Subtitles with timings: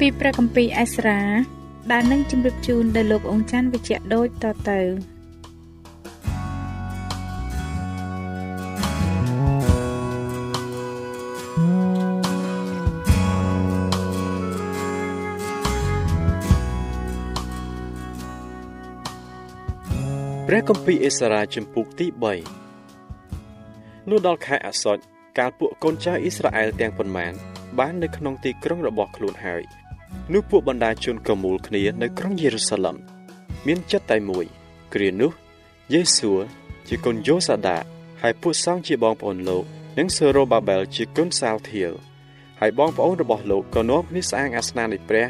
[0.06, 1.20] ីព្រះគម្ពីរអេស្រា
[1.92, 4.80] ដែលនឹងជម្រាបជូនដល់លោកអង្ចាន់វិជ្ជៈដូចតទៅ
[20.46, 22.06] ព្រះគម្ពីរអេសារ៉ាចំពុកទី
[22.88, 25.02] 3នោះដល់ខែអាសត់
[25.38, 27.32] កាលពួកកូនចៅអ៊ីស្រាអែលទាំងប៉ុន្មាន
[27.78, 29.64] បាននៅក្នុងទីក្រុងរបស់ខ្លួនហើយ
[30.32, 32.96] នោះពួកបណ្ដាជនក៏មូលគ្នានៅក្រុងយេរូសាឡិម
[33.66, 34.44] មានចិត្តតែមួយ
[34.94, 35.30] គ្រានោះ
[35.92, 36.32] យេស៊ូ
[36.88, 37.76] ជាកូនយូសាដា
[38.22, 39.64] ហើយពួកសង្ឃជាបងប្អូនលោក
[39.98, 41.92] និងសេរូបាបែលជាកូនសាលធៀល
[42.60, 45.26] ហើយបងប្អូនរបស់លោកក៏នាំគ្នាស្អាងអាសនៈនៃព្រះ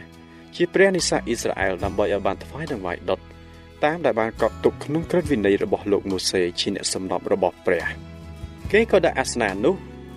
[0.56, 3.20] ជាព្រះនិស្សិតអ៊ីស្រាអែលដើម្បីឲ្យបានថ្វាយដង្វាយដុត
[3.84, 7.86] តាមដែលបានកត់ទុកក្នុងក្រឹតវិន័យរបស់លោកម៉ូសេជាអ្នកសម្របរបស់ព្រះ
[8.72, 9.75] គេក៏ដាក់អាសនៈនោះ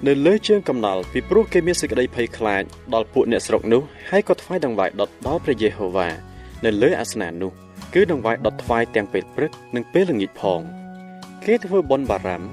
[0.08, 6.10] នៅលើជើងកំណល់ពីព្រោះគេមានសេចក្តីភ័យខ្លាចដល់ពួកអ្នកស្រុកនោះហើយក៏ថ្វាយដង្វាយដុតដល់ព្រះយេហូវ៉ា
[6.66, 7.52] នៅលើអាសនៈនោះ
[7.94, 10.62] គឺដង្វាយដុតថ្វាយទាំងពេលព្រឹកនិងពេលល្ងាចផង
[11.46, 12.50] គេធ្វើបុណ្យបារម្ភ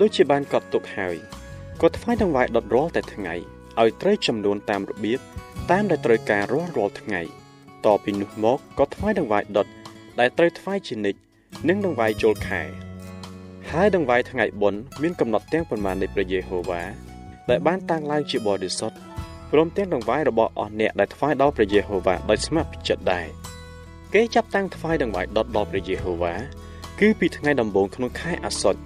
[0.00, 1.16] ដូចជាបានកត់ទុកហើយ
[1.82, 3.34] ក៏ថ្វាយដង្វាយដុតរាល់តែថ្ងៃ
[3.80, 5.20] ឲ្យត្រូវចំនួនតាមរបៀប
[5.70, 7.20] តាមដែលត្រូវការរាល់រាល់ថ្ងៃ
[7.86, 9.66] តពីនោះមកក៏ថ្វាយដង្វាយដុត
[10.20, 11.20] ដែលត្រូវថ្វាយជានិច្ច
[11.68, 12.87] និងដង្វាយចូលខែ
[13.74, 16.82] ហើយដង្វាយថ្ងៃបុណ្យមានកំណត់ទាំងប៉ុន្មាននៃព្រះយេហូវ៉ា
[17.50, 18.96] ដែលបានតាំងឡើងជាបរិសុទ្ធ
[19.50, 23.26] ព្រមទាំងដង្វាយរបស់អស់អ្នកដែលថ្វាយដល់ព្រះយេហូវ៉ាដោយស្ម័គ្រចិត្តដែរ
[24.14, 26.34] គេចាប់តាំងថ្វាយដង្វាយដុតដល់ព្រះយេហូវ៉ា
[27.00, 28.80] គឺពីថ្ងៃដំបូងក្នុងខែអាសត់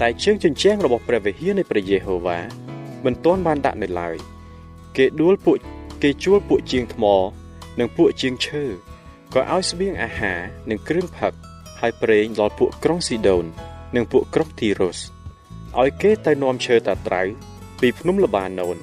[0.00, 2.38] តែជើងជញ្ជាំងរបស់ព្រះវិហារនៃព្រះយេហូវ៉ា
[3.04, 4.16] មិនទាន់បានដាក់នៅឡើយ
[4.96, 5.56] គេដួលពួក
[6.02, 7.04] គេជួលពួកជាងថ្ម
[7.78, 8.64] និងពួកជាងឈើ
[9.34, 10.38] ក៏ឲ្យស្បៀងអាហារ
[10.70, 11.32] និងគ្រឿងផឹក
[11.80, 13.46] ហើយប្រេងដល់ពួកក្រុងស៊ីដូន
[13.96, 14.98] និងពួកក្រុងទីរុស
[15.80, 17.22] ឲ្យគេទៅនាំឈើតាត្រៅ
[17.80, 18.76] ពីភ្នំលបាណូន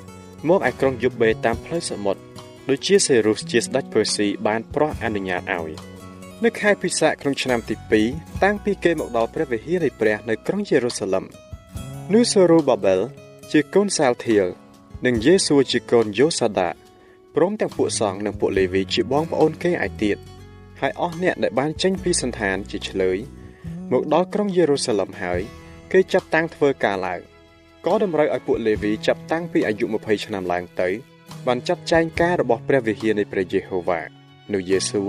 [0.48, 2.22] មកឯក្រុងយូបេតាមផ្លូវសមុទ្រ
[2.70, 5.72] ដូចជាសេរុសជាស្ដេចពឺស៊ីបានប្រោះអនុញ្ញាតឲ្យ
[6.44, 7.76] នៅខែពិសាខក្នុងឆ្នាំទី
[8.10, 11.26] 2តាំងពីគេមកដល់ព្រះវិហារនៃព្រះនៅក្រុងយេរូសាឡឹម
[12.14, 13.02] នូសេរូបាបែល
[13.52, 14.46] ជាកូនសាលធៀល
[15.06, 16.70] និងយេស៊ូជាកូនយូសាដា
[17.36, 20.18] ព្រមទាំងពួកសង្ឃនិងពួកលេវីជាបងប្អូនគេឯទៀត
[20.80, 23.18] ហើយអស់អ្នកដែលបានចេញពីសន្តានជាឆ្លើយ
[23.94, 25.42] មកដល់ក្រុងយេរូសាឡឹមហើយ
[25.92, 27.22] គេចាប់តាំងធ្វើការឡើង
[27.86, 30.90] ក៏តម្រូវឲ្យពួកលេវីចាប់តាំងពីអាយុ20ឆ្នាំឡើងទៅ
[31.48, 34.02] បានចាត់ចែងការរបស់ព្រះវិហារនៃព្រះយេហូវ៉ា
[34.54, 35.04] នោះយេស៊ូ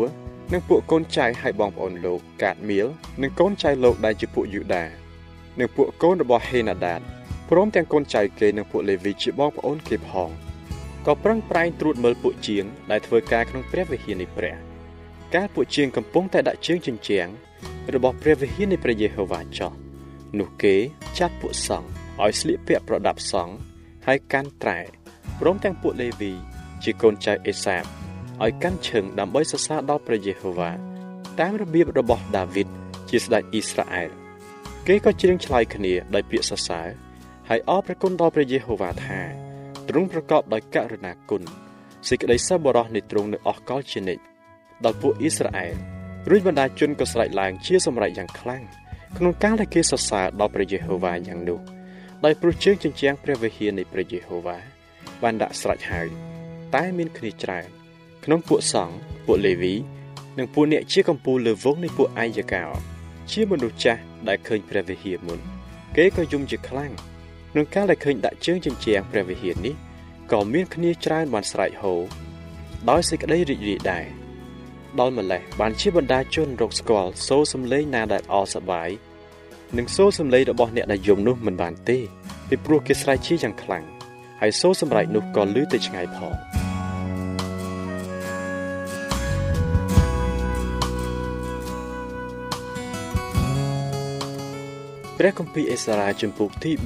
[0.53, 2.87] និងពួកកូនចៅហើយបងប្អូនលោកកាតមៀល
[3.23, 4.85] និងកូនចៅលោកដែលជាពួកយូដា
[5.59, 7.01] និងពួកកូនរបស់ហេណាដាត
[7.51, 10.31] ព្រមទាំងកូនចៅគេនិងពួកលេវីជាបងប្អូនគេផង
[11.07, 14.55] ក៏ប្រឹងប្រែងត្រួតមើលពួកជាងដែលធ្វើការក្នុងព្រះវិហារនៃព្រះ
[15.35, 17.29] កាលពួកជាងកំពុងតែដាក់ជើងជញ្ជាំង
[17.95, 19.73] របស់ព្រះវិហារនៃព្រះយេហូវ៉ាចោះ
[20.39, 20.77] នោះគេ
[21.19, 21.89] ចាត់ពួកសង្ឃ
[22.23, 23.55] ឲ្យស្លៀកពាក់ប្រដាប់សង្ឃ
[24.07, 24.81] ហើយកាន់ត្រែ
[25.41, 26.33] ព្រមទាំងពួកលេវី
[26.83, 27.85] ជាកូនចៅអេសាប
[28.43, 30.71] ឲ្យកាន់ឈឹងដើម្បីសរសើរដល់ព្រះយេហូវ៉ា
[31.41, 32.69] តាមរបៀបរបស់ដាវីត
[33.11, 34.11] ជាស្ដេចអ៊ីស្រាអែល
[34.87, 36.89] គេក៏ច្រៀងឆ្លើយគ្នាដោយពាក្យសរសើរ
[37.49, 39.21] ហើយអរព្រះគុណដល់ព្រះយេហូវ៉ាថា
[39.89, 41.43] ទ្រង់ប្រកបដោយករុណាគុណ
[42.09, 44.23] សេចក្តីសប្បុរសនៃទ្រង់នៅអស់កលជានិច្ច
[44.85, 45.75] ដល់ពួកអ៊ីស្រាអែល
[46.29, 48.63] រួចបណ្ដាជនក៏ស្រែកឡើងជាសម្រេចយ៉ាងខ្លាំង
[49.17, 51.61] ក្នុងការដែលគេសរសើរដល់ព្រះយេហូវ៉ាយ៉ាងនោះ
[52.25, 54.59] ដោយព្រោះជើងជញ្ជាំងព្រះវិហារនៃព្រះយេហូវ៉ា
[55.23, 56.09] បានដាក់ស្រេចហើយ
[56.75, 57.69] តែមានគ្នាច្រើន
[58.25, 58.97] ក្នុងពួកសង្ឃ
[59.27, 59.75] ពួកលេវី
[60.39, 62.65] និងពួកអ្នកជាកម្ពូលលើវងនៃពួកអាយកោ
[63.31, 65.39] ជាមនុស្សចាស់ដែលឃើញព្រះវិហារមុន
[65.97, 66.93] គេក៏យំជាខ្លាំង
[67.51, 69.75] ក្នុងកាលដែលឃើញដាក់ជើងជញ្ជាំងព្រះវិហារនេះ
[70.33, 71.95] ក៏មានគ្នាច្រើនបានស្រែកហូ
[72.91, 74.20] ដោយសេចក្តីរីករាយដែរ
[75.01, 78.89] ដល់ម្លេះបានជាបណ្ដាជនរកស្គាល់សូរសំឡេងណាដែលអសប្បាយ
[79.77, 81.99] និងសូរសំឡេងរបស់អ្នកដែលយំនោះមិនបានទេ
[82.49, 83.85] ពីព្រោះគេស្រែកជាយ៉ាងខ្លាំង
[84.41, 86.35] ហើយសូរសម្រែកនោះក៏លឺទៅឆ្ងាយផង
[95.19, 96.83] ព្រះគម្ពីរអេសារ៉ាជំពូកទី4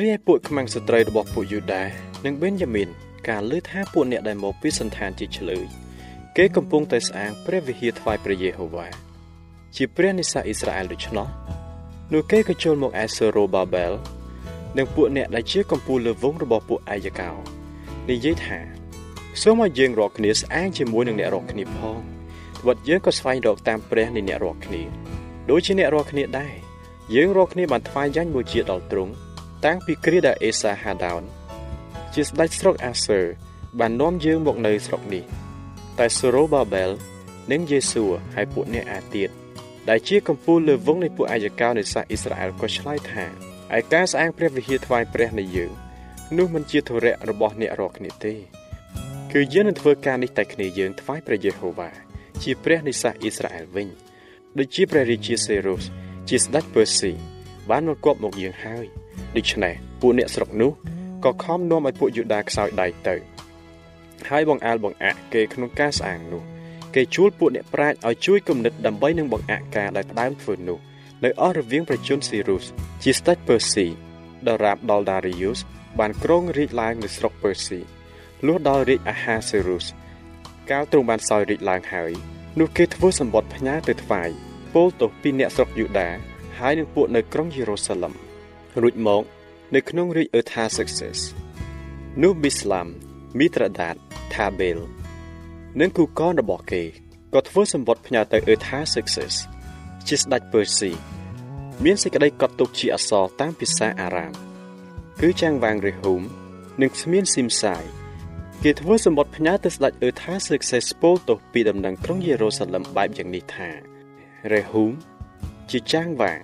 [0.00, 1.82] រាយពួកខ្មាំងសត្រូវរបស់ពួកយូដា
[2.24, 2.88] និងបេនយ៉ាមីន
[3.28, 5.66] ការលើថាពួកអ្នកដែលមកពីសន្តានជាឆ្លើយ
[6.38, 8.86] គេកំពុងតែស្អាងព្រះវិហារថ្វាយព្រះយេហូវ៉ា
[9.76, 11.28] ជាព្រះនិស្សអ៊ីស្រាអែលដូច្នោះ
[12.12, 13.92] នោះគេក៏ចូលមកអេសរ៉ូបាបែល
[14.78, 17.30] និងពួកអ្នកដែលជាកំពូលលើវងរបស់ពួកអាយកោ
[18.10, 18.58] និយាយថា
[19.42, 21.98] សូមឲ្យយើងរកគ្នាស្អាងជាមួយនឹងអ្នករកគ្នាផង
[22.60, 24.82] ត្បិតយើងក៏ស្វែងរកតាមព្រះនៃអ្នករកគ្នា
[25.50, 26.54] ដូចជាអ្នករកគ្នាដែរ
[27.14, 29.12] យើងរកគ្នាបានថ្វាយយ៉ាញ់មួយជាដល់ទ្រង់
[29.64, 31.22] តាំងពីគ្រាដែលអេសាហាដោន
[32.14, 33.20] ជាស្ដេចស្រុកអាសឺ
[33.78, 35.24] បាននាំយើងមកនៅស្រុកនេះ
[35.98, 36.90] តែសូរ៉ូបាបែល
[37.52, 38.04] និងយេស៊ូ
[38.34, 39.30] ហើយពួកអ្នកអាទៀត
[39.88, 43.24] ដែលជាកំពូលលើវងនៃពួកអាយកោនៃសាសអ៊ីស្រាអែលក៏ឆ្លើយថា
[43.76, 45.72] ឯការស្អាងព្រះវិហារថ្វាយព្រះនៃយើង
[46.38, 48.34] នោះមិនជាធរៈរបស់អ្នករកគ្នាទេ
[49.32, 51.90] គឺយើងនឹងធ្វើការនេះតែគ្នាយើងថ្វាយព្រះយេហូវ៉ា
[52.42, 53.88] ជាព្រះនៃសាសអ៊ីស្រាអែលវិញ
[54.58, 55.84] ដូចជាព្រះរាជាសេរុស
[56.28, 57.12] ជាស្ដេចពើស៊ី
[57.70, 58.86] បានមកគប់មកយើងហើយ
[59.36, 60.72] ដូច្នេះពួកអ្នកស្រុកនោះ
[61.24, 63.14] ក៏ខំនាំឲ្យពួកយូដាខ្សោយដៃទៅ
[64.30, 66.42] ហើយបងអាលបងអាក់គេក្នុងការស្អាងនោះ
[66.94, 70.78] គេជួលពួកអ្នកប្រាជ្ញឲ្យជួយគំនិតដើម្បីនឹងបង្អាក់ការដែលដើមធ្វើនោះ
[71.24, 72.64] នៅអស់រវាងប្រជជនស៊ីរុស
[73.02, 73.86] ជាស្ដេចពើស៊ី
[74.48, 75.58] ដរាបដល់ដារីយ៉ូស
[75.98, 77.80] បានគ្រងរាជឡើងនៅស្រុកពើស៊ី
[78.46, 79.86] លុះដល់រាជអាហាសេរុស
[80.70, 82.12] កាលទ្រង់បានសោយរាជឡើងហើយ
[82.58, 84.28] នោះគេធ្វើសម្បត្តិផ្ញើទៅថ្វាយ
[84.74, 86.08] ពោលទោសពីអ្នកស្រុកយូដា
[86.58, 88.14] ហើយនឹងពួកនៅក្រុងយេរូសាឡឹម
[88.82, 89.22] រួចមក
[89.74, 91.18] នៅក្នុងរាជអឺថាសិកសេស
[92.22, 92.86] នោះប៊ីស្លាម
[93.38, 93.96] មីត្រាដាត
[94.36, 94.78] ថាបេល
[95.80, 96.82] និងគូកនរបស់គេ
[97.34, 99.34] ក៏ធ្វើសម្បត្តិផ្ញើទៅអឺថាសិកសេស
[100.08, 100.92] ជាស្ដេចពើស៊ី
[101.84, 104.32] មានសេចក្តីកត់ទុកជាអក្សរតាមភាសាអារ៉ាម
[105.20, 106.22] គឺចាងវាងរេហូម
[106.80, 107.84] និងស្មៀនស៊ីមសាយ
[108.62, 113.70] គេធ្វើសម្បត្តិផ្ញើទៅស្ដេចអឺថាសិកសេសពោលទោសពីដំណឹងក្រុងយេរូសាឡឹមបែបយ៉ាងនេះថា
[114.52, 114.92] រេហូម
[115.70, 116.40] ជាចាងវាង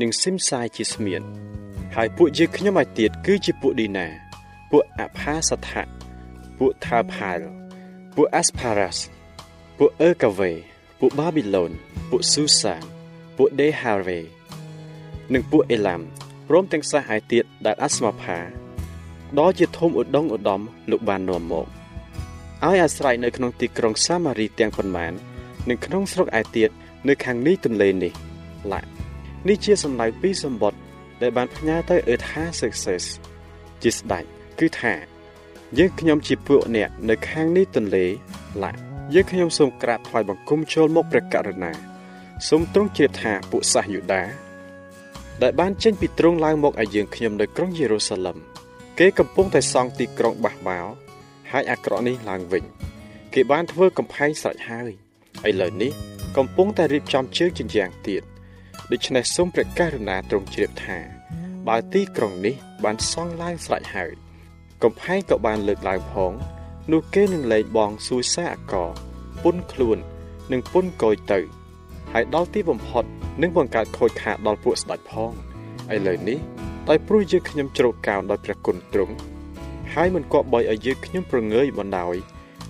[0.00, 1.22] និងស៊ីមសាយជាស្មៀន
[1.96, 4.06] ហើយពួកយើងខ្ញុំឲ្យទៀតគឺជាពួកឌីណា
[4.70, 5.95] ពួកអផាសថៈ
[6.58, 7.40] ពួកថាផាល
[8.14, 8.98] ពួកអាស្ផារ៉ាស
[9.78, 10.52] ពួកអឺកាវេ
[11.00, 11.70] ពួកបាប៊ីឡូន
[12.10, 12.82] ពួកស៊ូសាន
[13.36, 14.18] ពួកដេហាវេ
[15.32, 16.00] និងពួកអេឡាំ
[16.48, 18.38] ព្រមទាំងសាសឯទៀតដែលអាស្មាផា
[19.38, 20.60] ដ៏ជាធំឧដុង្គឧត្តម
[20.90, 25.12] លោកបាននាំមកឲ្យអាស្រ័យនៅក្នុងទីក្រុងសាម៉ារីទាំងប៉ុន្មាន
[25.68, 26.70] និងក្នុងស្រុកឯទៀត
[27.08, 28.12] នៅខាងនេះទន្លេនេះ
[28.72, 28.80] ឡា
[29.48, 30.80] នេះជាសំដៅពីសម្បត្តិ
[31.22, 33.04] ដែលបានផ្ញើទៅអឺថាសិកសេស
[33.82, 34.24] ជាស្ដេច
[34.60, 35.15] គឺថា
[35.78, 38.04] យើងខ្ញុំជាពួកអ្នកនៅខាងនេះទន្លេ
[38.62, 38.72] ឡា
[39.14, 41.72] យើងខ្ញុំសូមក្រាបថ្វាយបង្គំចូលមកព្រះករុណា
[42.48, 44.22] សូមទ្រង់ជ្រាបថាពួកសាសយូដា
[45.42, 48.36] ដែលបានចេញពីទ្រង់ឡើងមកឲ្យយើងខ្ញុំនៅក្រុងយេរូសាឡឹម
[48.98, 50.78] គេកំពុងតែសង់ទីក្រុងបះបោ
[51.50, 52.64] ហើយអាក្រក់នេះឡើងវិញ
[53.34, 54.90] គេបានធ្វើកំផែងស្រេចហើយ
[55.48, 55.92] ឥឡូវនេះ
[56.36, 58.22] កំពុងតែរៀបចំជើងជញ្ជាំងទៀត
[58.92, 60.98] ដូច្នេះសូមព្រះករុណាទ្រង់ជ្រាបថា
[61.68, 64.25] បើទីក្រុងនេះបានសង់ឡើងស្រេចហើយ
[64.82, 66.32] កំផែងក៏បានលើកឡើងផង
[66.92, 68.74] នោះគេនឹងលែងបងសួយសាអក
[69.42, 69.98] ពុនខ្លួន
[70.52, 71.40] និងពុនកយទៅ
[72.12, 73.04] ហើយដល់ទីបំផុត
[73.42, 75.32] នឹងបង្កើតខូចខាតដល់ពួកស្ដេចផង
[75.94, 76.38] ឥឡូវនេះ
[76.88, 79.14] ដោយព្រោះយើងខ្ញុំជ្រកកោនដោយព្រះគុណទ្រង់
[79.94, 82.16] ហើយមិនគប្បីឲ្យយើងខ្ញុំប្រងើយបណ្ដោយ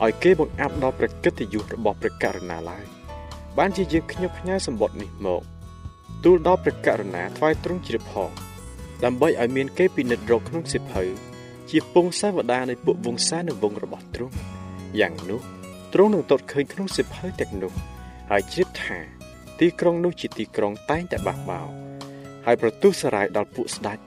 [0.04, 2.84] ឲ្យគេបង្អាប់ដល់ព្រះកិត្តិយសរបស់ព្រះករុណាឡើយ
[3.58, 5.42] បានជាយើងខ្ញុំផ្ញើសម្បត្តិនេះមក
[6.25, 8.30] ទូលដល់ព្រះករុណាថ្វាយទ្រង់ជ្រាបផង
[9.04, 11.04] ដើម្បីឲ្យមានគេពិនិត្យរកក្នុងសិភៅ
[11.70, 14.35] ជាពងសាវតានៃពួកវង្សានិងវងរបស់ទ្រង់
[15.00, 15.40] យ៉ាងនោះ
[15.92, 17.73] ទ្រង់នឹងតតឃើញក្នុងសិភៅទាំងនោះ
[18.30, 18.99] ហើយជ្រាបថា
[19.61, 21.68] ទីក្រុងនោះជាទីក្រុងតែងតែបះបោរ
[22.44, 23.99] ហើយប្រទុះសារាយដល់ពួកស្ដេច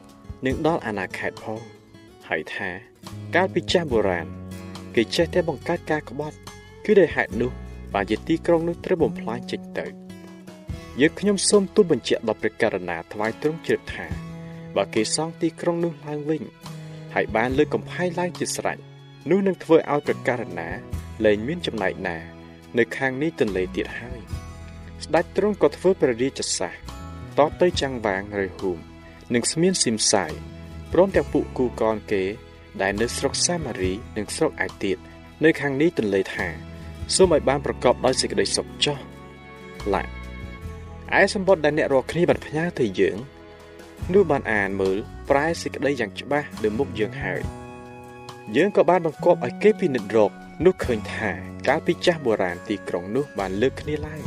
[0.45, 1.61] និងដល់អាណាខេត្តផង
[2.29, 2.69] ហើយថា
[3.35, 4.27] កាលពីចាស់បុរាណ
[4.95, 6.37] គេចេះតែបង្កើតការក្បត់
[6.85, 7.51] គឺដោយហេតុនោះ
[7.93, 9.85] បានជាទីក្រុងនោះត្រូវបំផ្លាញចេញទៅ
[10.99, 14.05] យើងខ្ញុំសូមទូលបញ្ជាក់ដល់ព្រះករុណាថ្វាយទ្រង់ជ្រាបថា
[14.75, 16.43] បើគេសង់ទីក្រុងនោះឡើងវិញ
[17.13, 18.77] ហើយបានលើកកំផែងឡើងជាស្រេច
[19.29, 20.69] នោះនឹងធ្វើឲ្យព្រះករុណា
[21.25, 22.17] លែងមានចំណែកណា
[22.77, 24.19] នៅខាងនេះទន្លេទៀតហើយ
[25.03, 26.73] ស្ដេចទ្រង់ក៏ធ្វើព្រះរាជសាស
[27.39, 28.79] តបទៅចាំងវាងឬហ៊ូម
[29.33, 30.33] និងស្មៀនស៊ីមសាយ
[30.93, 32.23] ព្រមទាំងពួកគូកនគេ
[32.81, 34.97] ដែលនៅស្រុកសាម៉ារីនិងស្រុកឯទៀត
[35.43, 36.47] នៅខាងនេះទន្លេថា
[37.15, 38.97] សូមឲ្យបានប្រកបដោយសេចក្តីសុខចុះ
[39.93, 40.03] ឡា
[41.19, 43.17] ឯសម្បត្តិដែលអ្នករាល់គ្នាបានផ្ញើទៅយើង
[44.13, 44.97] នោះបានអានមើល
[45.29, 47.41] ប្រែសេចក្តីយ៉ាងច្បាស់លើមុខយើងហើយ
[48.55, 50.31] យើងក៏បានបង្គាប់ឲ្យគេពិនិត្យរក
[50.65, 51.29] នោះឃើញថា
[51.67, 54.21] កាលពីចាស់បុរាណទីក្រុងនោះបានលើកគ្នាឡើង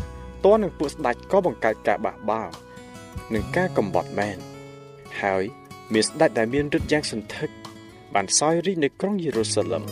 [0.45, 2.49] តើនឹងពួកស្ដេចក៏បង្កើតការបះបោរ
[3.35, 4.39] និងការកំបត់មែន
[5.21, 5.45] ហើយ
[5.93, 7.51] មានស្ដេចដែលមានឫទ្ធិយ៉ាងសន្ធឹក
[8.15, 9.85] បានសោយរីកនៅក្រុងយេរូសាឡឹម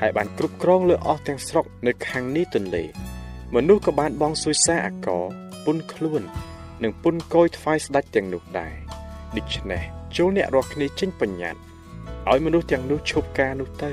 [0.00, 2.84] ហើយបានគ្រប់គ្រងលើអស់ទាំងស្រុកនៅខាងនេះទន្លេ
[3.54, 5.08] មនុស្សក៏បានបងសួយសាអក
[5.64, 6.22] ពុនខ្លួន
[6.82, 8.74] និងពុនកយថ្វាយស្ដេចទាំងនោះដែរ
[9.38, 11.60] ដូច្នេះ ចូលអ្នករាល់គ្នាចេញបញ្ញត្តិ
[12.30, 13.92] ឲ្យមនុស្សទាំងនោះឈប់ការនោះទៅ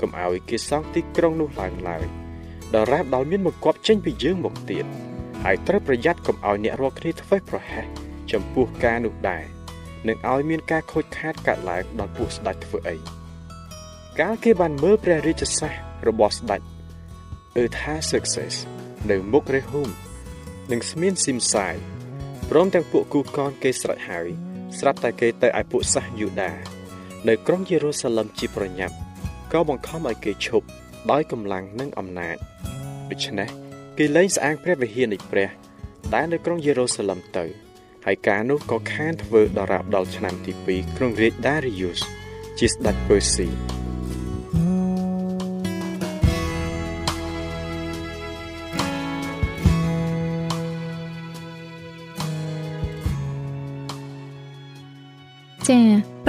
[0.00, 2.04] កុំឲ្យគេសង់ទីក្រុងនោះឡើងឡើយ
[2.74, 4.84] ដរាបដល់មានមកគប់ចេញពីយើងមកទៀត
[5.44, 7.86] ហើយត្រូវប្រយ័ត្នកុំឲ្យអ្នករាល់គ្នាធ្វេសប្រហែស
[8.32, 9.44] ចំពោះការនោះដែរ
[10.08, 12.96] នឹងឲ្យមានការខូចខាតកើតឡើងដល់ពួកស្ដេចធ្វើអី
[14.20, 15.74] កាលគេបានមើលព្រះរាជសាស
[16.08, 16.60] របស់ស្ដេច
[17.58, 18.54] អឺថា success
[19.10, 19.88] នៅមុខរេហ៊ុំ
[20.72, 21.76] និងស្មានស៊ីមសាយ
[22.50, 24.28] ព្រមទាំងពួកគូកនគេស្រេចហើយ
[24.78, 26.52] ស្រាប់តែគេទៅឲ្យពួកសាសយូដា
[27.28, 28.94] នៅក្រុងយេរូសាឡឹមជាប្រញាប់
[29.52, 30.66] ក៏បង្ខំឲ្យគេឈប់
[31.10, 32.36] ដោយកម្លាំងនិងអំណាច
[33.10, 33.48] ដូច្នេះ
[33.98, 35.48] គេលែងស្អាងព្រះវិហារនៃព្រះ
[36.14, 37.44] ដែលនៅក្រុងយេរូសាឡឹមទៅ
[38.06, 42.00] ហើយការនោះក៏ខានធ្វើដល់រាបដល់ឆ្នាំទី2ក្នុងរាជ Darius
[42.58, 43.48] ជាស្ដេចពើស៊ី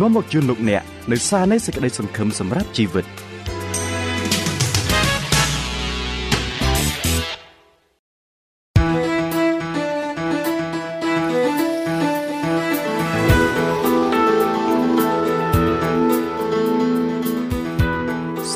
[0.00, 3.06] នាំមកជូនលោកអ្នកនៅសារនៃសេចក្តីសង្ឃឹមសម្រាប់ជីវិត។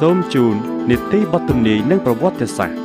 [0.06, 0.54] សូមជូន
[0.90, 2.81] នីតិបទទំនាយនិងប្រវត្តិសាស្ត្រ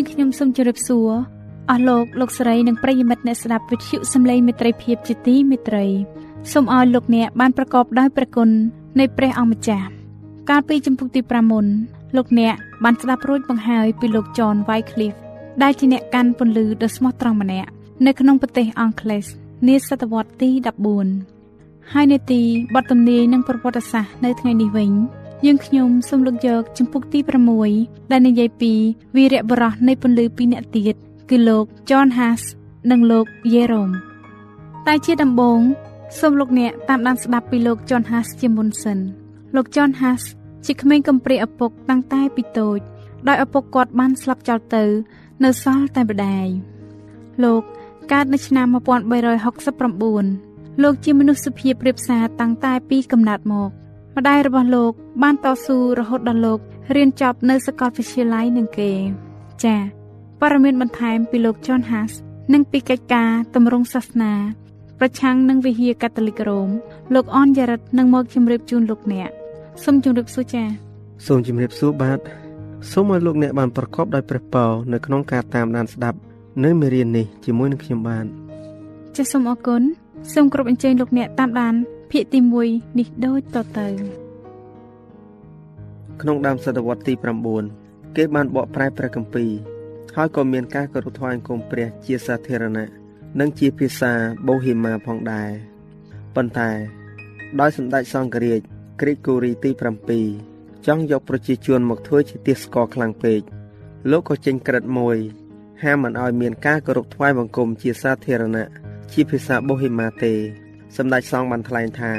[0.00, 1.10] នាងខ្ញុំសូមជម្រាបសួរ
[1.70, 5.86] អស់លោកលោកស្រីនិងប្រិយមិត្តអ្នកស្ដាប់វិទ្យុសំឡេងមេត្រីភាពជាទីមេត្រី
[6.52, 8.48] សូមឲ្យលោកអ្នកបានប្រកបដោយព្រះគុណ
[8.98, 9.86] នៃព្រះអង្គម្ចាស់
[10.50, 11.66] កាលពីចំពុកទី5មុន
[12.16, 12.54] លោកអ្នក
[12.84, 15.18] បានស្ដាប់រួចបង្ហើយពីលោក John Wycliffe
[15.62, 17.70] ដែលជាអ្នកកាន់ពន្លឺដ៏ស្មោះត្រង់ម្នាក់
[18.06, 19.24] នៅក្នុងប្រទេសអង់គ្លេស
[19.68, 20.50] នាសតវត្សទី
[21.20, 22.40] 14ហើយនេតិ
[22.74, 24.92] បទទំនាយនិងប្រវត្តិសាស្ត្រនៅថ្ងៃនេះវិញ
[25.46, 27.18] យើងខ្ញុំសូមលើកយកជំពូកទី
[27.66, 28.72] 6ដែលនិយាយពី
[29.16, 30.94] វីរៈបរោះនៃពន្លឺពីរអ្នកទៀត
[31.30, 32.42] គឺលោក John Haas
[32.90, 33.94] និងលោក Jerome
[34.86, 35.60] តែជាដំបូង
[36.20, 38.98] សូមលោកអ្នកតាមដានស្ដាប់ពីលោក John Haas ជាមុនសិន
[39.56, 40.22] លោក John Haas
[40.66, 42.78] ជាក្មេងកំព្រាឪពុកតាំងតែពីតូច
[43.28, 44.84] ដោយឪពុកគាត់បានស្លាប់ចោលទៅ
[45.44, 46.46] នៅសល់តែម្ដាយ
[47.44, 47.62] លោក
[48.12, 53.70] កើតនៅឆ្នាំ1369លោកជាមនុស្សសុភាពរៀបសារតាំងតែពីកំណើតមក
[54.16, 56.60] ម្ដាយរបស់លោក បានតស៊ូរហូតដល់លោក
[56.96, 58.90] រៀនចប់នៅសាកលវិទ្យាល័យនឹងគេ
[59.64, 59.80] ចា៎
[60.40, 62.12] ព័ត៌មានបន្ថែមពីលោក John Haas
[62.52, 64.32] និងពីកិច្ចការតម្រង់សាសនា
[64.98, 66.68] ប្រឆាំងនឹងវិហារកាតូលិករ៉ូម
[67.14, 69.30] លោកអនយ៉ារិតនឹងមកជម្រាបជូនលោកអ្នក
[69.84, 70.68] សូមជម្រាបសួរចា៎
[71.26, 72.18] សូមជម្រាបសួរបាទ
[72.92, 76.18] សូមឲ្យលោកអ្នកបានប្រកបដោយព្រះពរនៅក្នុងការតាមដានស្ដាប់
[76.64, 78.26] នៅមេរៀននេះជាមួយនឹងខ្ញុំបាទ
[79.16, 79.82] ចាសសូមអរគុណ
[80.34, 81.74] សូមគោរពអញ្ជើញលោកអ្នកតាមដាន
[82.10, 83.88] ភាគទី1នេះដូចតទៅ
[86.20, 87.14] ក្នុងដើមសតវត្សទី
[87.64, 89.50] 9គេបានបកប្រែព្រះគម្ពីរ
[90.16, 92.88] ហើយក៏មានការគោរពថ្វាយអង្គមព្រះជាសាធារណៈ
[93.40, 94.12] និងជាភាសា
[94.46, 95.50] បូហេម៉ាផងដែរ
[96.34, 96.70] ប៉ុន្តែ
[97.60, 98.60] ដោយសម្ដេចសង្ឃរាជ
[99.00, 99.70] គ្រីកូរីទី
[100.28, 103.40] 7ចង់យកប្រជាជនមកធ្វើជាទាសស្ករខ្លាំងពេក
[104.10, 105.18] លោកក៏ចេញក្រិតមួយ
[105.82, 108.68] ហាមមិនឲ្យមានការគោរពថ្វាយបង្គំជាសាធារណៈ
[109.12, 110.34] ជាភាសាបូហេម៉ាទេ
[110.96, 112.12] សម្ដេចសង្ឃបានថ្លែងថា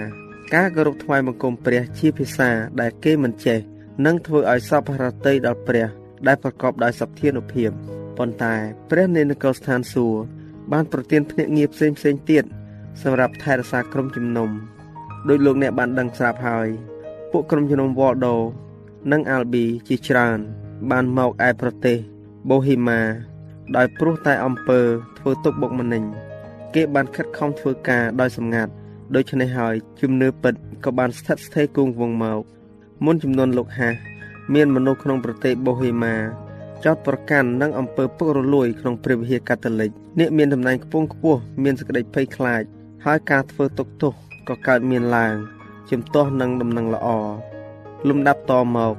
[0.53, 2.49] ការគោរពថ្វាយបង្គំព្រះជាភាសា
[2.81, 3.59] ដែលគេមិនចេះ
[4.05, 5.87] នឹងធ្វើឲ្យសពរតីដល់ព្រះ
[6.27, 7.69] ដែលប្រកបដោយសទ្ធានុភាព
[8.17, 8.55] ប៉ុន្តែ
[8.89, 10.19] ព្រះនៃនគរស្ថានសួគ៌
[10.71, 12.43] បានប្រទានភ្នាក់ងារផ្សេងផ្សេងទៀត
[13.01, 14.49] សម្រាប់ថែរក្សាក្រុមជំនុំ
[15.27, 16.67] ដោយលោកអ្នកបានដឹងស្រាប់ហើយ
[17.31, 18.35] ពួកក្រុមជំនុំវ៉លដូ
[19.11, 20.39] និងអាល់ប៊ីជាច្រើន
[20.91, 21.97] បានមកឯប្រទេស
[22.49, 23.01] បូហេម៉ា
[23.75, 24.79] ដោយព្រោះតែអំពើ
[25.17, 26.03] ធ្វើទុកបុកម្នេញ
[26.75, 28.71] គេបានខិតខំធ្វើការដោយសម្ងាត់
[29.15, 30.53] ដូច្នេះហើយជំនឿពិត
[30.85, 32.41] ក៏បានស្ថិតស្ថេរគង់វង្សមក
[33.05, 33.93] មុនចំនួនលោកហាស
[34.53, 36.15] មានមនុស្សក្នុងប្រទេសបូហេម៉ា
[36.85, 42.63] ចោតប្រកាន់នឹងអំពើពុករលួយក្នុងព្រះវិហារកាតូលិកអ្នកមានតំណែងខ្ពង់ខ្ពស់មានសេចក្តីភ័យខ្លាច
[43.05, 44.13] ហើយការធ្វើទុកទោស
[44.49, 45.35] ក៏កើតមានឡើង
[45.89, 47.07] ជំទាស់នឹងដំណឹងល្អ
[48.09, 48.93] លំដាប់តមក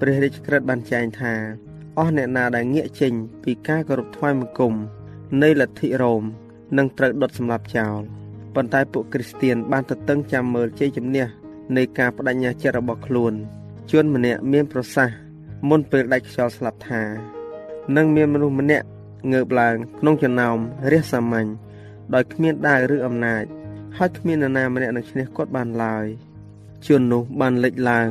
[0.00, 1.34] ព្រះរាជក្រឹត្យបានចែងថា
[1.98, 3.12] អស់អ្នកណាដែលងាកចេញ
[3.44, 4.74] ពីការគោរពថ្វាយបង្គំ
[5.42, 6.24] នៃលទ្ធិរ៉ូម
[6.76, 8.00] នឹងត្រូវដុតសម្លាប់ចោល
[8.54, 11.26] ប៉ុន្តែពួកគ្រីស្ទៀនបានទទឹងចាំមើលជ័យជំនះ
[11.76, 13.32] នៃការបដិញ្ញាចិត្តរបស់ខ្លួន
[13.90, 15.16] ជួនម្នាក់មានប្រសាសន៍
[15.68, 17.02] មុនពេលដាច់ខ្យល់ស្លាប់ថា
[17.96, 18.86] នឹងមានមនុស្សម្នាក់
[19.32, 20.58] ងើបឡើងក្នុងចំណោម
[20.92, 21.48] រះសាមញ្ញ
[22.14, 23.44] ដោយគ្មានដាវឬអំណាច
[23.98, 26.06] ហើយគ្មាននរណាម្នាក់នឹងឈ្នះគាត់បានឡើយ
[26.86, 28.10] ជួននោះបានលេចឡើង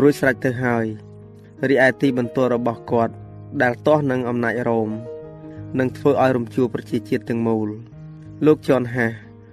[0.00, 0.86] រួចស្រេចទៅហើយ
[1.68, 3.14] រីឯទីបន្ទាល់របស់គាត់
[3.62, 4.90] ដែលទាស់នឹងអំណាចរ៉ូម
[5.78, 7.68] នឹងធ្វើឲ្យរំជួលប្រជាជាតិទាំងមូល
[8.46, 9.06] លោកជន់ហា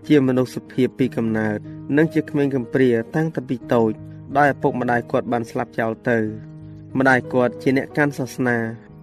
[0.08, 1.60] ជាមនុស្សសុភាពពីកំណើត
[1.98, 3.92] និងជាក្មេងកំព្រាតាំងតពីតូច
[4.38, 6.18] ដោយឪពុកម្ដាយគាត់បានស្លាប់ចោលទៅ
[6.98, 8.58] ម្ដាយគាត់ជាអ្នកកាន់សាសនា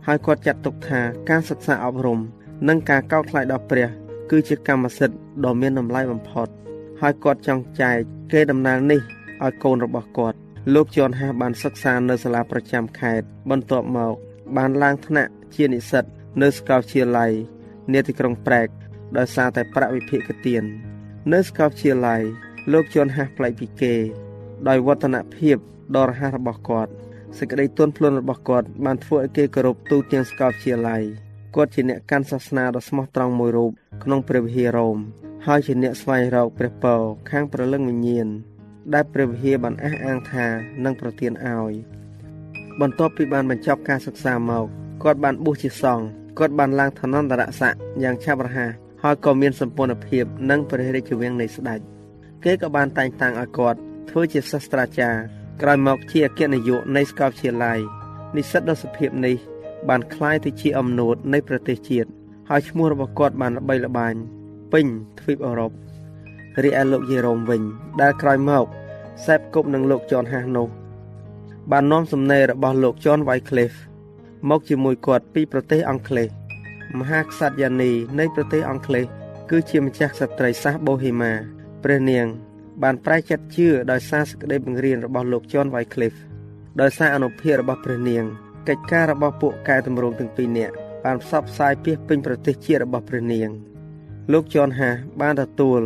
[0.06, 2.18] ហើយគាត់ចាត់ទុកថាការសិក្សាអប់រំ
[2.68, 3.88] និងការកោតខ្លាចដល់ព្រះ
[4.30, 6.48] គឺជាកម្មសិទ្ធិដ៏មានតម្លៃបំផុត
[7.00, 7.98] ហើយគាត់ចង់ចែក
[8.32, 9.00] គេដំណើរនេះ
[9.44, 10.36] ឲ្យកូនរបស់គាត់
[10.74, 14.14] លោកជន់ហាបានសិក្សានៅសាលាប្រចាំខេត្តបន្ទាប់មក
[14.56, 16.04] បានឡើងថ្នាក់ជានិស្សិត
[16.42, 17.32] នៅសាកលវិទ្យាល័យ
[17.92, 18.68] នាទីក្រុងប្រែក
[19.16, 20.64] ដោយសារតែប្រាក់វិភាគទាន
[21.32, 22.22] នៅសាកលវិទ្យាល័យ
[22.72, 23.94] លោកជន់ហាស់ប្លែកពីគេ
[24.68, 25.56] ដោយវឌ្ឍនភាព
[25.96, 26.92] ដ៏រហ័សរបស់គាត់
[27.38, 31.02] សេចក្តីទន់ភ្លន់របស់គាត់បានធ្វើឲ្យគេគោរពទូទាំងសាកលវិទ្យាល័យ
[31.56, 33.72] គាត់ជាអ្នកកាន់សាសនាដ៏ស្មោះត្រង់មួយរូប
[34.02, 34.98] ក្នុងព្រះវិហាររ៉ូម
[35.46, 38.28] ហើយជាអ្នកស្វែងរកព្រះពរខាងព្រលឹងវិញ្ញាណ
[38.94, 40.46] ដែលព្រះវិហារបានអះអាងថា
[40.84, 41.72] នឹងប្រទានឲ្យ
[42.80, 44.66] បន្ទាប់ពីបានបញ្ចប់ការសិក្សាមក
[45.02, 46.04] គាត់បានបួសជាសង្ឃ
[46.38, 48.70] គាត់បានឡើងឋានន្តរស័ក្តិយ៉ាងឆាប់រហ័ស
[49.02, 51.80] ហើយក៏មានសម្ព័ន្ធភាពនឹងព្រះរាជវាំងនៃស្ដេច
[52.44, 53.78] គេក៏បានតែងតាំងឲ្យគាត់
[54.10, 55.20] ធ្វើជាសាស្ត្រាចារ្យ
[55.62, 57.78] ក្រោយមកជាអគ្គនាយកនៃសាកលវិទ្យាល័យ
[58.36, 59.36] និស្សិតដ៏សុភាពនេះ
[59.88, 62.08] បានក្លាយទៅជាអំណួតនៃប្រទេសជាតិ
[62.48, 64.14] ហើយឈ្មោះរបស់គាត់បានល្បីល្បាញ
[64.72, 64.86] ពេញ
[65.20, 65.72] ទ្វីបអឺរ៉ុប
[66.64, 67.62] រីឯលោកយេរ៉ូមវិញ
[68.00, 68.64] ដែលក្រោយមក
[69.26, 70.68] សេពគប់នឹងលោកជន់ហាសនោះ
[71.70, 73.87] បាននាំសំណេររបស់លោកជន់វ៉ៃក្លេហ្វ
[74.50, 76.28] មកជាមួយគាត់ពីប្រទេសអង់គ្លេស
[76.98, 79.06] មហាក្សត្រយ៉ានីនៃប្រទេសអង់គ្លេស
[79.50, 81.32] គឺជាម្ចាស់ក្សត្រីសាសបូហេម៉ា
[81.84, 82.26] ព្រះនាង
[82.82, 86.18] បានប្រែចិត្តជឿដោយសារសេចក្តីបង្រៀនរបស់លោកជន់វ៉ៃក្លេហ្វ
[86.80, 88.24] ដោយសារអនុភាពរបស់ព្រះនាង
[88.68, 90.74] កិច្ចការរបស់ពួកកែតម្រង់ទាំងពីរនាក់
[91.04, 93.48] បានផ្សព្វផ្សាយពាសពេញប្រទេសជាតិរបស់ព្រះនាង
[94.32, 95.80] លោកជន់ហាបានទទួល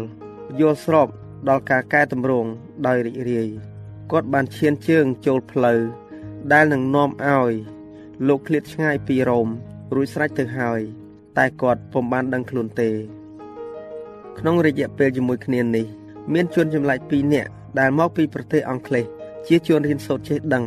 [0.61, 1.09] យល់ស្រប
[1.49, 2.51] ដល់ការកែតម្រង់
[2.87, 3.49] ដោយរីករាយ
[4.13, 5.81] គាត់បានឈានជើងចូលផ្លូវ
[6.53, 7.53] ដែលនឹងនាំឲ្យ
[8.29, 9.49] លោកឃ្លាតឆ្ងាយពីរ៉ូម
[9.95, 10.81] រួចស្រេចទៅហើយ
[11.39, 12.91] តែគាត់ពុំបានដឹងខ្លួនទេ
[14.39, 15.87] ក្នុងរយៈពេលជាមួយគ្នានេះ
[16.33, 19.05] មានជនចម្លែក2នាក់ដែលមកពីប្រទេសអង់គ្លេស
[19.47, 20.65] ជាជនរៀនសូត្រចេះដឹង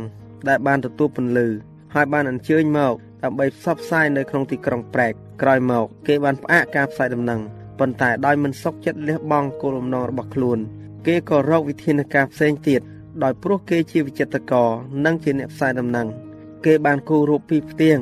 [0.48, 1.48] ដែលបានទទួលពន្លឺ
[1.94, 7.40] ហើយបានអញ្ជើញមកដើម្បីផ្សព្វផ្សាយនៅក្នុងទីក្រុងប្រែកក្រោយមកគេបានផ្អាកការផ្សាយដំណឹង
[7.78, 10.58] ប៉ុន្តែដោយមិនសុខចិត្តលះបង់គោលបំណងរបស់ខ្លួន
[11.06, 12.80] គេក៏រកវិធានការផ្សេងទៀត
[13.22, 14.68] ដោយព្រោះគេជាវិចិត្រករ
[15.04, 16.06] និងជាអ្នកផ្សាយដំណឹង
[16.64, 17.98] គេបានគូររូបពីផ្ទៀង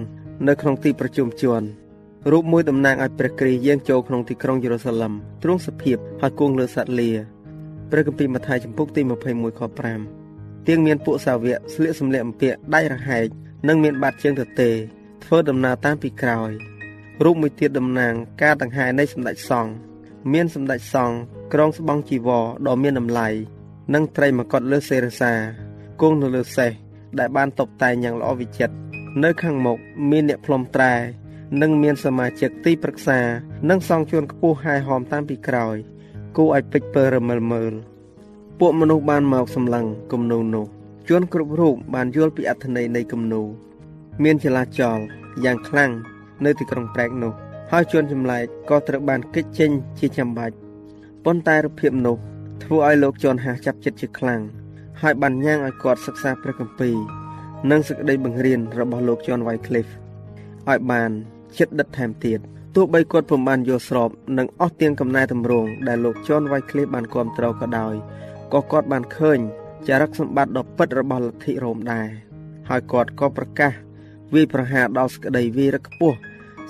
[0.48, 1.62] នៅក្នុងទីប្រជុំជន
[2.32, 5.12] រូបមួយតំណាងឲ្យព្រះគ្រីស្ទយាងចូលក្នុងទីក្រុងយេរូសាឡឹម
[5.42, 7.10] ទ្រង់សភាពហើយគង់លើសត្វលា
[7.90, 9.60] ព្រះគម្ពីរម៉ាថាយចំពុកទី21ខ
[10.14, 13.26] 5ទៀងមានពួកសាវកស្លៀកសម្លៀកបំពាក់ដៃរហែក
[13.68, 14.70] និងមានបាតជើងទទេ
[15.24, 16.50] ធ្វើដំណើរតាមពីក្រោយ
[17.24, 19.72] រូបមួយទៀតតំណាងការដង្ហែនៃសម្ដេចសង្ឃ
[20.32, 21.16] មានសម្ដេចសង្ឃ
[21.52, 23.28] ក្រងស្បង់ជីវរដ៏មានតម្លៃ
[23.94, 25.32] និងត្រីមកុដលើសេរសា
[26.00, 26.70] គង់នៅលើសេះ
[27.18, 28.74] ដែលបានតុបតែងយ៉ាងល្អវិចិត្រ
[29.24, 29.78] នៅខាងមុខ
[30.10, 30.92] មានអ្នកផ្លុំត្រែ
[31.62, 33.20] និងមានសមាជិកទីប្រឹក្សា
[33.70, 35.76] និងសង្ឃជួនខ្ពស់ហែហោមតាមពីក្រោយ
[36.36, 37.74] គួរឲ្យពេចពើរមើលមើល
[38.58, 40.66] ពួកមនុស្សបានមកសម្លឹងគំនូនោះ
[41.08, 43.42] ជួនគ្រប់រូបបានយល់ពីអត្ថន័យនៃគំនូ
[44.22, 44.98] មានចលាចល
[45.44, 45.90] យ៉ាងខ្លាំង
[46.44, 47.32] នៅទីក្រុងប្រែកនោះ
[47.70, 50.54] ហើយជួនចម្លែកក៏ត្រូវបានគេចចេញជាចាំបាច់
[51.24, 52.16] ប៉ុន្តែរូបភាពនោះ
[52.62, 54.40] ធ្វើឲ្យលោកជន់ហាចាប់ចិត្តជាខ្លាំង
[55.02, 56.96] ហើយបានញ៉ាំងឲ្យគាត់សិក្សាព្រះគម្ពីរ
[57.70, 59.92] និងសេចក្តីបង្រៀនរបស់លោក John Wycliffe
[60.68, 61.10] ឲ្យបាន
[61.58, 62.38] ចិត្តដិតថែមទៀត
[62.74, 67.94] ទោះបីគាត់ពុំបានយល់ស្របនឹងអស់ទាំងកំណែតម្រង់ដែលលោក John Wycliffe បានគ្រប់គ្រងក៏ដោយ
[68.52, 69.38] ក៏គាត់បានឃើញ
[69.86, 72.08] ចរិតសម្បត្តិដ៏ពិតរបស់លទ្ធិរ៉ូមដែរ
[72.68, 73.72] ហើយគាត់ក៏ប្រកាស
[74.34, 76.16] វាយប្រហារដល់សក្តីវីរខ្ពស់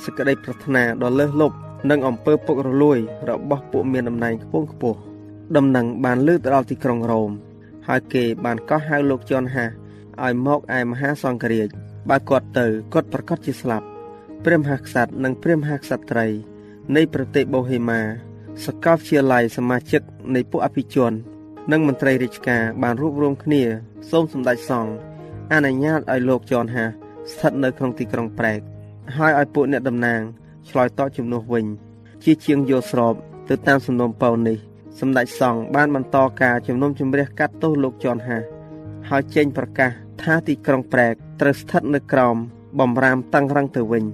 [0.04, 1.56] សក្តីប្រាថ្នាដ៏លើសលប់
[1.90, 2.98] និងអំពើពុករលួយ
[3.30, 4.98] របស់ពួកមានតំណែងខ្ពង់ខ្ពស់
[5.56, 7.30] ដំណឹងបានលើកទៅដល់ទីក្រុងរ៉ូម
[7.88, 9.66] ហើយគេបានកោះហៅលោកយន់ហា
[10.23, 11.68] ឲ្យមកឯមហាសង្ឃរាជ
[12.11, 13.87] បើគាត់ទៅគាត់ប្រកាសជាស្លាប់
[14.44, 16.27] ព្រះមហាក្សត្រនិងព្រះមហាក្សត្រី
[16.97, 18.01] នៃប្រទេសបូហេម៉ា
[18.64, 20.03] សកលវិទ្យាល័យសមាជិក
[20.35, 21.12] នៃពួកអភិជន
[21.73, 23.62] និងមន្ត្រីរាជការបានរួបរวมគ្នា
[24.11, 24.92] សូមសម្ដេចសង្ឃ
[25.53, 26.85] អនុញ្ញាតឲ្យលោកចនហា
[27.31, 28.61] ស្ថិតនៅក្នុងទីក្រុងប្រែក
[29.16, 30.20] ហើយឲ្យពួកអ្នកតំណាង
[30.68, 31.66] ឆ្លើយតបជំនួសវិញ
[32.25, 33.14] ជាជាងយល់ស្រប
[33.49, 34.59] ទៅតាមសំណុំពរនេះ
[35.00, 38.38] សម្ដេចសង្ឃបានបន្តការជំនុំជម្រះកាត់ទោសលោកចនហា
[39.09, 39.90] ហើយចេញប្រកាស
[40.22, 42.37] ថាទីក្រុងប្រែកត្រូវស្ថិតនៅក្រោម
[42.80, 44.04] បំរាមតឹងរឹងទៅវិញ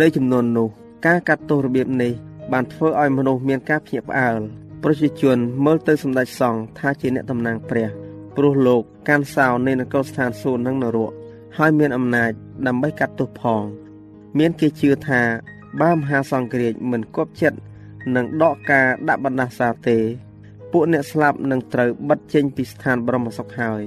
[0.00, 0.68] នៅចំនួននោះ
[1.06, 2.12] ការកាត់ទោសរបៀបនេះ
[2.52, 4.40] បានធ្វើឲ្យមនុស្សមានការភ្ញាក់ផ្អើល
[4.82, 7.88] ប្រជាជនមើលទៅសម្ដេចសង្ឃថាជាអ្នកតំណាងព្រះ
[8.36, 11.12] ព្រោះលោកកាន់សោនៃនគរស្ថានសួគ៌និងនរក
[11.56, 12.30] ហើយមានអំណាច
[12.66, 13.62] ដើម្បីកាត់ទោសផង
[14.38, 15.22] មានគេជឿថា
[15.80, 17.58] បើមហាសង្ឃរាជមិនគប់ចិត្ត
[18.16, 19.98] នឹងដកការដាក់បណ្ដាសាទេ
[20.72, 23.82] ពួកអ្នកស្លាប់នឹងត្រូវបិទចេញពីស្ថានបរមសុខហើយ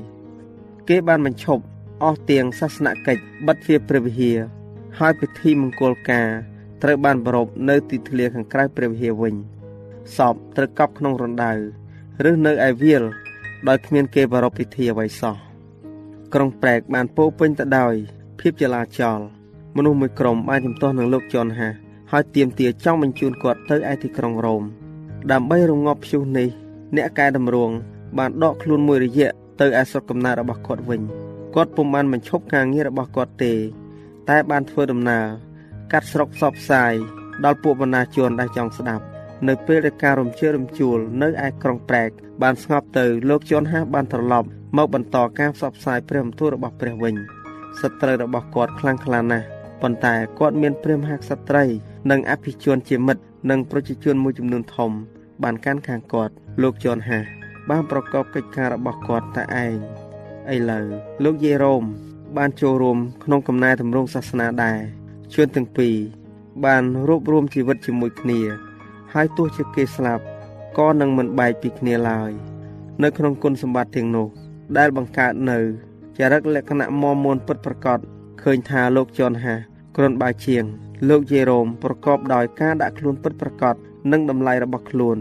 [0.89, 1.63] គេបានបញ្ឈប់
[2.04, 4.38] អស់ទៀងសាសនកិច្ចបិទទ្វារព្រះវិហារ
[4.99, 6.30] ហើយពិធីមង្គលការ
[6.84, 9.36] ត្រូវបានប្រពនៅទីធ្លាខាងក្រៅព្រះវិហារវិញ
[10.17, 11.54] សពត្រូវកប់ក្នុងរណ្ដៅ
[12.30, 13.04] ឬនៅឯវាល
[13.67, 15.36] ដោយគ្មានគេប្រារព្ធពិធីអ្វីសោះ
[16.34, 17.93] ក្រុងប្រែកបានពោពេញទៅដោយ
[18.39, 19.19] ភាពចលាចល
[19.75, 21.69] មនុស្សមួយក្រុមបានជំទាស់នឹងលោកចនហា
[22.17, 24.63] ហើយទៀមទាចង់បញ្ជូនគាត់ទៅឯទីក្រុងរ៉ូម
[25.32, 26.47] ដើម្បីរងាប់ព្យុះនេះ
[26.95, 27.75] អ្នកកែតម្រង់
[28.17, 29.30] បានដកខ្លួនមួយរយៈ
[29.62, 31.01] ទៅឯស្រុកកំណើតរបស់គាត់វិញ
[31.56, 33.54] គាត់ពុំបានបញ្ឈប់ការងាររបស់គាត់ទេ
[34.30, 35.25] តែបានធ្វើដំណើរ
[35.91, 36.93] កាត់ស្រុកផ្សព្វផ្សាយ
[37.45, 39.04] ដល់ពួកបណ្ណាជនដែលចង់ស្ដាប់
[39.47, 42.10] នៅពេលដែលការរំជើបរំជួលនៅឯក្រុងប្រែក
[42.41, 44.47] បានស្ងប់ទៅលោកជន់ហាបានត្រឡប់
[44.78, 47.15] មកបន្តការផ្សព្វផ្សាយព្រះបន្ទូលរបស់ព្រះវិញ
[47.82, 49.45] សត្រូវរបស់គាត់ខ្លាំងក្លាណាស់
[49.82, 51.65] ប៉ុន្តែគាត់មានព្រះមហាក្សត្រី
[52.09, 54.91] និងអភិជនជាមិត្តនិងប្រជាជនមួយចំនួនធំ
[55.43, 57.19] បានកាន់ខាងគាត់ លោកជន់ហា
[57.69, 59.75] បានប្រកបកិច្ចការរបស់គាត់តែឯង
[60.55, 60.85] ឥឡូវ
[61.23, 61.83] លោកយេរ៉ូម
[62.37, 64.79] បានចូលរួមក្នុងកំណែតម្រង់សាសនាដែរ
[65.33, 65.95] ជួនទាំងពីរ
[66.65, 68.39] បានរួបរวมជីវិតជាមួយគ្នា
[69.13, 70.23] ហើយទោះជាគេស្លាប់
[70.77, 72.31] ក៏នឹងមិនបែកពីគ្នាឡើយ
[73.03, 74.27] នៅក្នុងគុណសម្បត្តិទាំងនោះ
[74.77, 75.59] ដែលបង្កើតនៅ
[76.17, 77.99] ចរិតលក្ខណៈមមមួនពិតប្រកប
[78.43, 79.55] ឃើញថាលោកចនហា
[79.95, 80.65] គ្រុនបាជាង
[81.10, 83.75] លោកយេរ៉ូមប្រកបដោយការដាក់ខ្លួនពិតប្រកប
[84.12, 85.17] និងតម្លៃរបស់ខ្លួន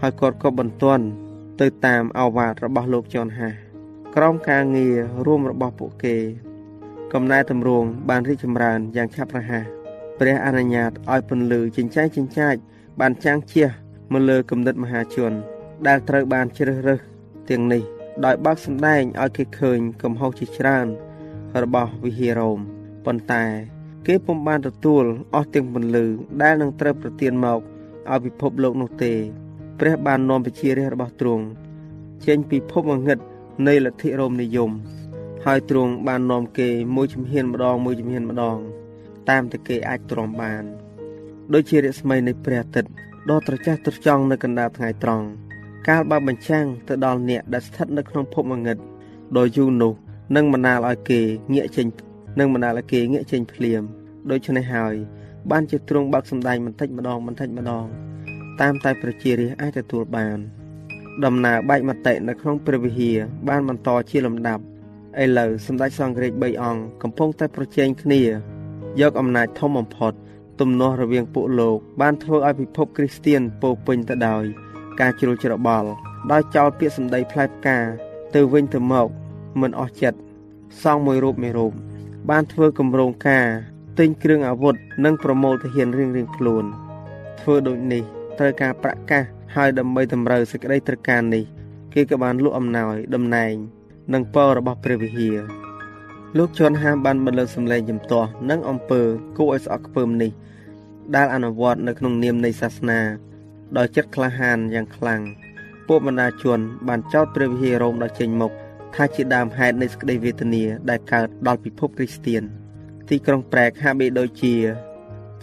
[0.00, 1.04] ហើយគាត់ក៏បន្ទន់
[1.60, 3.50] ទៅតាមអាវាតរបស់លោកចនហា
[4.16, 4.96] ក្រោមការងារ
[5.26, 6.16] រួមរបស់ពួកគេ
[7.12, 9.64] កំណែតម្រង់បានរីកចម្រើនយ៉ាងឆាប់រហ័ស
[10.18, 12.54] ព្រះអនុញ្ញាតឲ្យពន្លឺចិញ្ចែងចិញ្ចាច
[13.00, 13.66] បានចាំងជះ
[14.12, 15.32] មកលើគំនិតមហាជន
[15.86, 17.00] ដែលត្រូវបានជ្រើសរើស
[17.50, 17.82] ទាំងនេះ
[18.24, 20.86] ដោយបើកសម្ដែងឲ្យគេឃើញកំហុសជាច្រើន
[21.62, 22.58] របស់វិហាររ៉ូម
[23.04, 23.44] ប៉ុន្តែ
[24.06, 26.04] គេពុំបានទទួលអស់ទាំងពន្លឺ
[26.42, 27.60] ដែលនឹងត្រូវប្រទានមក
[28.10, 29.12] ឲ្យពិភពលោកនោះទេ
[29.80, 31.44] ព្រះបាននាំពជារាជរបស់ទ្រង់
[32.26, 33.18] ចេញពីភពងងឹត
[33.66, 34.70] នៃលទ្ធិរ៉ូមនិយម
[35.44, 38.58] ហើយទ្រង់បាននាំគេមួយជំហានម្ដងមួយជំហានម្ដង
[39.28, 40.64] តាមតែគេអាចទ្រាំបាន
[41.54, 42.90] ដូចជារស្មីនៃព្រះអាទិត្យ
[43.30, 45.26] ដ៏ត្រចះត្រចង់នៅកណ្ដាលថ្ងៃត្រង់
[45.88, 48.78] កាលបើបញ្ចាំងទៅដល់អ្នកដែលស្ថិតនៅក្នុងភពងងឹត
[49.36, 49.92] ដ៏យូរនោះ
[50.36, 51.20] នឹងបណ្ដាលឲ្យគេ
[51.54, 51.86] ងាកចេញ
[52.38, 53.82] នឹងបណ្ដាលឲ្យគេងាកចេញភ្លាម
[54.30, 54.94] ដូច្នេះហើយ
[55.50, 57.86] បានជាទ្រង់បើកសម្ដែងបន្តិចម្ដងបន្តិចម្ដង
[58.60, 60.38] តាមតែប្រជារាស្ត្រអាចទទួលបាន
[61.24, 63.18] ដំណើរបែកមតិនៅក្នុងព្រះវិហារ
[63.48, 64.62] បានបន្តជាលំដាប់
[65.22, 68.22] ឥឡូវសម្ដេចសង្ឃរាជ3អង្គកំពុងតែប្រជែងគ្នា
[69.00, 70.12] យកអំណាចធំបំផុត
[70.60, 74.44] ទំនាស់រវាងពួកលោកបានធ្វើឲ្យពិភពគ្រីស្ទៀនពោពេញទៅដោយ
[75.00, 75.88] ការជ្រុលច្របល់
[76.32, 77.78] ដោយចោលពាក្យសម្ដីផ្លែផ្កា
[78.34, 79.08] ទៅវិញទៅមក
[79.60, 80.18] មិនអស់ចិត្ត
[80.82, 81.72] សង់មួយរូបមួយរូប
[82.30, 83.46] បានធ្វើគម្រោងការ
[83.98, 86.64] ទិញគ្រឿងអាវុធនិងប្រមូលទាហានរៀងៗខ្លួន
[87.40, 88.02] ធ្វើដូចនេះ
[88.38, 91.44] ត្រូវការប្រកាសហើយដើម្បីតម្រូវសេចក្តីត្រូវការនេះ
[91.94, 93.54] គេក៏បានលក់អំណោយតំណែង
[94.14, 95.38] និងពររបស់ព្រះវិហារ
[96.38, 99.02] លោកជន់ហាមបានបន្លឺសម្លេងជំទាស់និងអំពើ
[99.38, 100.30] គួរឲ្យស្អប់ខ្ពើមនេះ
[101.16, 103.00] ដែលអនុវត្តនៅក្នុងនាមនៃសាសនា
[103.76, 105.20] ដោយចិត្តក្លាហានយ៉ាងខ្លាំង
[105.88, 106.58] ពួកបណ្ដាជន
[106.88, 108.52] បានចោទព្រះវិហាររ៉ូមដល់ចេញមុខ
[108.94, 112.42] ថាជាដើមហេតុនៃសេចក្តីវេទនាដែលកើតដល់ពិភពគ្រីស្ទៀន
[113.08, 114.54] ទីក្រុងប្រែកហាក់បីដូចជា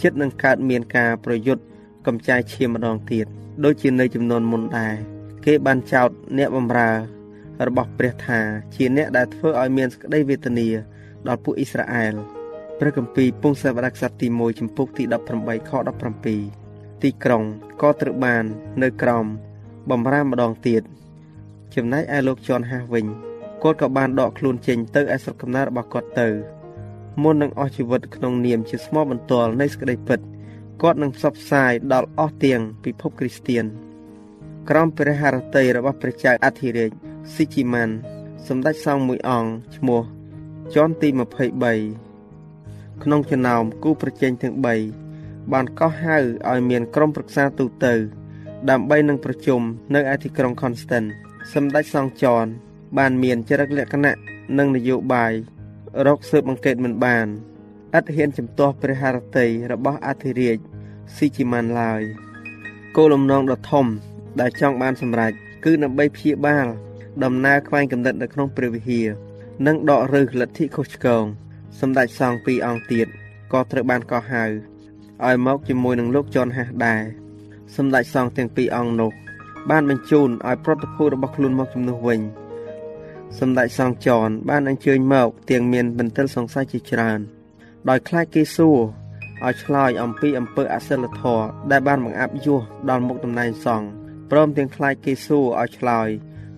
[0.01, 1.63] ចិត្តនឹងកើតមានការប្រយុទ្ធ
[2.07, 3.25] កំចាយឈាមម្ដងទៀត
[3.65, 4.95] ដូចជានៅចំនួនមុនដែរ
[5.45, 6.89] គេបានចោទអ្នកបម្រើ
[7.67, 8.39] របស់ព្រះថា
[8.75, 10.67] ជាអ្នកដែលធ្វើឲ្យមានសេចក្តីវេទនា
[11.27, 12.13] ដល់ពួកអ៊ីស្រាអែល
[12.79, 15.03] ព្រះគម្ពីរពងសាវតារខ្សត្រទី1ចំពុកទី
[15.37, 15.71] 18ខ
[16.37, 17.43] 17ទីក្រុង
[17.81, 18.43] ក៏ត្រូវបាន
[18.83, 19.25] នៅក្រោម
[19.89, 20.81] បំរាមម្ដងទៀត
[21.75, 23.30] ចំណែកឯលោកជន់ហាសវិញ
[23.63, 26.27] គាត់ក៏បានដកខ្លួនចេញទៅឯស្រុកកំណើតរបស់គាត់ទៅ
[27.23, 30.19] មុននឹងអស់ជីវិតក្នុងនាមជាស្មោះបន្ទាល់នៃសេចក្តីពិត
[30.81, 33.65] គាត់នឹងផ្សព្វផ្សាយដល់អស់ទាំងពិភពគ្រីស្ទាន
[34.69, 36.91] ក្រមព្រះハរតីរបស់ព្រះចៅអធិរាជ
[37.33, 37.93] ស៊ីជីម៉ាន់
[38.47, 40.01] សម្ដេចសង្ឃមួយអង្គឈ្មោះ
[40.75, 41.09] ជន់ទី
[42.05, 44.65] 23ក្នុងចំណោមគូប្រជែងទាំង3
[45.51, 46.17] បានកោះហៅ
[46.49, 47.93] ឲ្យមានក្រុមប្រឹក្សាទូទៅ
[48.69, 49.61] ដើម្បីនឹងប្រជុំ
[49.95, 51.07] នៅឯទីក្រុង Constant
[51.53, 52.45] សម្ដេចសង្ឃចន
[52.97, 54.13] បានមានចរិតលក្ខណៈ
[54.57, 55.33] និងនយោបាយ
[56.07, 57.27] រកស៊ើបអង្កេតមិនបាន
[57.97, 60.57] ឥតហ៊ានជំទាស់ព្រះハរតីរបស់អធិរាជ
[61.15, 62.01] ស៊ីជីម៉ាន់ឡើយ
[62.97, 63.85] គោលបំណងដ៏ធំ
[64.39, 65.31] ដែលចង់បានសម្រេច
[65.65, 66.67] គឺដើម្បីព្យាបាល
[67.23, 69.07] ដំណើរខ្វែងគំនិតនៅក្នុងព្រះវិហារ
[69.67, 71.23] និងដករើសលទ្ធិខុសឆ្គង
[71.79, 73.07] សម្ដេចសង្ឃពីរអង្គទៀត
[73.53, 74.43] ក៏ត្រូវបានកោះហៅ
[75.25, 77.01] ឲ្យមកជាមួយនឹងលោកជន់ហាស់ដែរ
[77.75, 79.11] សម្ដេចសង្ឃទាំងពីរអង្គនោះ
[79.69, 82.21] បានបញ្ជូនឲ្យប្រតិភូរបស់ខ្លួនមកជំនួសវិញ
[83.39, 87.19] សម្ដេចសង្ឃចនបានអញ្ជើញមកទាំងមានបន្ទិលសង្ស័យជាច្រើន
[87.89, 88.77] ដោយខ្លាចគេសួរ
[89.45, 93.87] ឲ្យឆ្លើយអំពីអំពើអសិលធម៌ដែលបានបង្អាប់យោះដល់មុខតំណែងសង្ឃ
[94.31, 96.09] ព្រមទាំងខ្លាចគេសួរឲ្យឆ្លើយ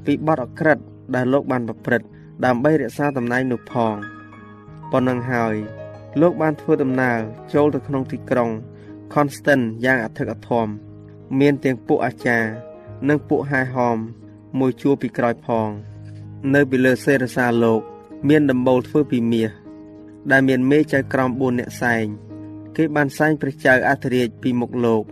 [0.06, 0.78] ពីបទអក្រិត
[1.16, 2.08] ដែលលោកបានប្រព្រឹត្ត
[2.46, 3.96] ដើម្បីរក្សាតំណែងនោះផង
[4.92, 5.56] ប៉ុណ្ណឹងហើយ
[6.22, 7.20] លោកបានធ្វើដំណើរ
[7.54, 8.50] ចូលទៅក្នុងទីក្រុង
[9.14, 10.68] Constant យ៉ាងអធិកអធម
[11.40, 12.48] មានទាំងពួកអាចារ្យ
[13.10, 13.98] និងពួកហែហម
[14.60, 15.70] មួយជួរពីក្រោយផង
[16.52, 17.82] នៅពីលើសេរសាលោក
[18.30, 19.52] មានដំបូលធ្វើពីមាស
[20.32, 22.06] ដែលមានមេចៅក្រម4អ្នកសែង
[22.76, 25.04] គេបានសែងព្រះចៅអធិរាជពីមុខលោក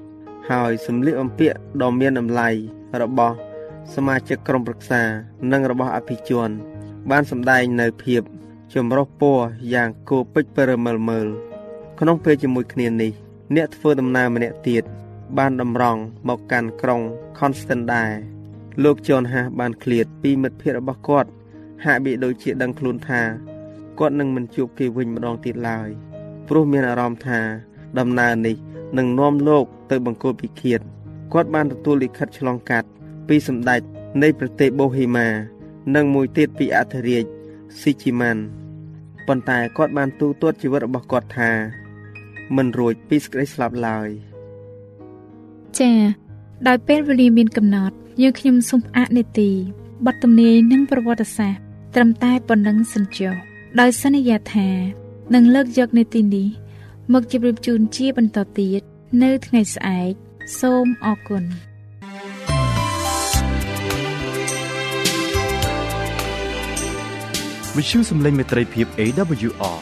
[0.49, 2.49] ហើយសម្លៀកបំពាក់ដ៏មានតម្លៃ
[3.01, 3.35] របស់
[3.93, 5.01] សមាជិកក្រុមប្រឹក្សា
[5.51, 6.49] និងរបស់អភិជន
[7.09, 8.21] បានសម្ដែងនៅភាព
[8.73, 11.27] ចម្រុះពណ៌យ៉ាងគួរពេចពិរមើលមើល
[11.99, 13.11] ក្នុងពេលជាមួយគ្នានេះ
[13.55, 14.83] អ្នកធ្វើដំណើរម្នាក់ទៀត
[15.37, 17.01] បានតម្រង់មកកាន់ក្រុង
[17.37, 18.11] Constant ដែរ
[18.83, 21.29] លោកជនហាបានឃ្លាតពីមិត្តភ័ក្តិរបស់គាត់
[21.85, 23.21] ហាក់បីដូចជាដឹងខ្លួនថា
[23.99, 25.89] គាត់នឹងមិនជួបគេវិញម្ដងទៀតឡើយ
[26.47, 27.39] ព្រោះមានអារម្មណ៍ថា
[27.99, 28.55] ដំណើរនេះ
[28.97, 30.79] នឹងនាំលោកទៅបង្គោលពិឃាត
[31.33, 32.87] គាត់បានទទួលលិខិតឆ្លងកាត់
[33.27, 33.81] ពីសម្ដេច
[34.21, 35.27] នៃប្រទេសបូហេម៉ា
[35.95, 37.25] និងមួយទៀតពីអធិរាជ
[37.79, 38.41] ស៊ីជីម៉ាន់
[39.27, 41.51] ប៉ុន្តែគាត់បានទូទាត់ជីវិតរបស់គាត់ថា
[42.55, 44.09] មិនរួចពីសេចក្តីស្លាប់ឡើយ
[45.79, 45.97] ចា៎
[46.67, 49.49] ដោយពេលវេលាមានកំណត់ យើងខ្ញុំសូមផ្អាកនេតិ
[50.05, 51.61] បទទំនាយនិងប្រវត្តិសាស្ត្រ
[51.95, 53.33] ត្រឹមតែប៉ុណ្ណឹងសិនចុះ
[53.79, 54.69] ដោយសន្យាថា
[55.33, 56.47] នឹងលើកយកនេតិនេះ
[57.13, 58.81] មកជម្រាបជូនជាបន្តទៀត
[59.23, 60.11] នៅថ្ងៃស្អែក
[60.59, 61.43] សូមអរគុណ
[67.75, 69.79] វិទ្យុសំឡេងមេត្រីភាព AWR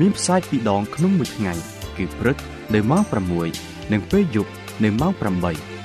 [0.00, 1.52] មានផ្សាយពីរដងក្នុងមួយថ្ងៃ
[1.96, 2.36] គឺព្រឹក
[2.74, 3.02] នៅម៉ោង
[3.46, 4.50] 6និងពេលយប់
[4.84, 5.75] នៅម៉ោង8